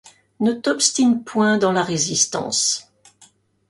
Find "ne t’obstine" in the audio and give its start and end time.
0.39-1.23